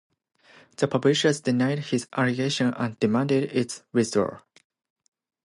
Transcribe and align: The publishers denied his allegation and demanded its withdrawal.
The 0.77 0.87
publishers 0.87 1.41
denied 1.41 1.77
his 1.77 2.07
allegation 2.17 2.73
and 2.73 2.99
demanded 2.99 3.55
its 3.55 3.83
withdrawal. 3.93 4.39